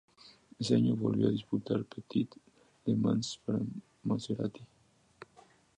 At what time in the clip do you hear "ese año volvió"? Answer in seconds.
0.57-1.27